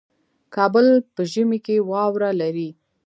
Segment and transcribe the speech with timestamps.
[0.55, 2.69] کابل په ژمي کې واوره لري